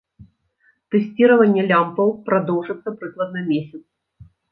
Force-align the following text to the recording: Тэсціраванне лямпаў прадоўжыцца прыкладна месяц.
Тэсціраванне 0.93 1.65
лямпаў 1.71 2.09
прадоўжыцца 2.29 2.89
прыкладна 3.03 3.39
месяц. 3.51 3.83